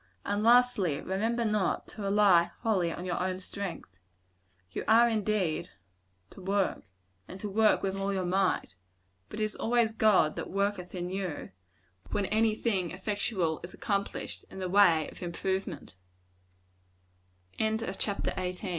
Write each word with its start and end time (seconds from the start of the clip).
And, 0.25 0.41
lastly, 0.41 0.99
remember 0.99 1.45
not 1.45 1.87
to 1.89 2.01
rely 2.01 2.49
wholly 2.61 2.91
on 2.91 3.05
your 3.05 3.19
own 3.21 3.37
strength. 3.37 3.99
You 4.71 4.83
are, 4.87 5.07
indeed, 5.07 5.69
to 6.31 6.41
work 6.41 6.81
and 7.27 7.39
to 7.39 7.47
work 7.47 7.83
with 7.83 7.99
all 7.99 8.11
your 8.11 8.25
might; 8.25 8.77
but 9.29 9.39
it 9.39 9.43
is 9.43 9.55
always 9.55 9.91
God 9.91 10.35
that 10.37 10.49
worketh 10.49 10.95
in 10.95 11.11
you, 11.11 11.51
when 12.09 12.25
any 12.25 12.55
thing 12.55 12.89
effectual 12.89 13.59
is 13.63 13.75
accomplished, 13.75 14.43
in 14.49 14.57
the 14.57 14.67
way 14.69 15.07
of 15.11 15.19
improvem 15.21 15.89